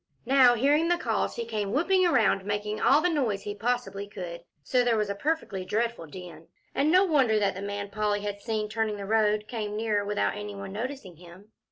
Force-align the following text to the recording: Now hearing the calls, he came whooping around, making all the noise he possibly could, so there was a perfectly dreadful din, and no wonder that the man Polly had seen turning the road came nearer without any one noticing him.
Now 0.25 0.55
hearing 0.55 0.87
the 0.87 0.97
calls, 0.97 1.35
he 1.35 1.45
came 1.45 1.71
whooping 1.73 2.07
around, 2.07 2.43
making 2.43 2.81
all 2.81 3.01
the 3.01 3.07
noise 3.07 3.43
he 3.43 3.53
possibly 3.53 4.07
could, 4.07 4.41
so 4.63 4.83
there 4.83 4.97
was 4.97 5.11
a 5.11 5.13
perfectly 5.13 5.63
dreadful 5.63 6.07
din, 6.07 6.47
and 6.73 6.91
no 6.91 7.05
wonder 7.05 7.37
that 7.37 7.53
the 7.53 7.61
man 7.61 7.91
Polly 7.91 8.21
had 8.21 8.41
seen 8.41 8.67
turning 8.67 8.97
the 8.97 9.05
road 9.05 9.47
came 9.47 9.77
nearer 9.77 10.03
without 10.03 10.35
any 10.35 10.55
one 10.55 10.71
noticing 10.73 11.17
him. 11.17 11.51